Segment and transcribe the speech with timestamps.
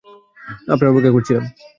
[0.67, 1.43] আপনার অপেক্ষা করছিলাম।